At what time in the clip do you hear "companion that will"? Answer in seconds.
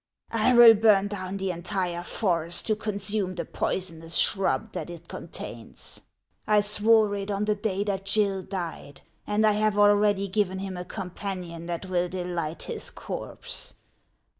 10.85-12.09